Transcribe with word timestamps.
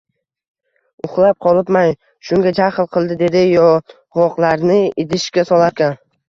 Uxlab 1.07 1.35
qolibman, 1.45 1.93
shunga 2.29 2.53
jaxl 2.61 2.87
qildi, 2.97 3.19
dedi 3.21 3.45
yong`oqlarni 3.51 4.81
idishga 5.05 5.47
solarkan 5.53 5.97